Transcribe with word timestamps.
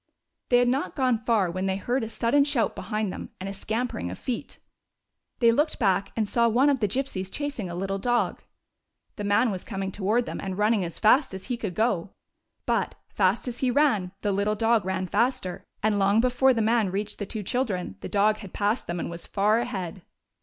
They 0.49 0.57
had 0.57 0.67
not 0.67 0.95
gone 0.95 1.23
far 1.25 1.51
when 1.51 1.67
they 1.67 1.75
heard 1.77 2.03
a 2.03 2.09
sudden 2.09 2.43
shout 2.43 2.75
behind 2.75 3.13
them 3.13 3.29
and 3.39 3.47
a 3.47 3.53
scampering 3.53 4.09
of 4.09 4.17
feet. 4.17 4.57
They 5.37 5.51
looked 5.51 5.77
back, 5.77 6.11
and 6.15 6.27
saw 6.27 6.47
one 6.49 6.71
of 6.71 6.79
the 6.79 6.87
Gypsies 6.87 7.31
chasing 7.31 7.69
a 7.69 7.75
little 7.75 7.99
dog. 7.99 8.41
The 9.17 9.23
man 9.23 9.51
was 9.51 9.63
coming 9.63 9.91
toward 9.91 10.25
them, 10.25 10.41
and 10.41 10.57
running 10.57 10.83
as 10.83 10.97
fast 10.97 11.35
as 11.35 11.45
he 11.53 11.55
could 11.55 11.75
go. 11.75 12.09
But, 12.65 12.95
fast 13.09 13.47
as 13.47 13.59
he 13.59 13.69
ran, 13.69 14.11
the 14.21 14.31
lit 14.31 14.45
tle 14.47 14.55
dog 14.55 14.85
ran 14.85 15.05
faster; 15.05 15.65
and 15.83 15.99
long 15.99 16.19
before 16.19 16.51
the 16.55 16.63
man 16.63 16.89
reached 16.89 17.19
the 17.19 17.27
two 17.27 17.43
children 17.43 17.97
the 17.99 18.09
dog 18.09 18.37
had 18.37 18.53
passed 18.53 18.87
them 18.87 18.99
and 18.99 19.07
was 19.07 19.27
far 19.27 19.59
ahead. 19.59 20.01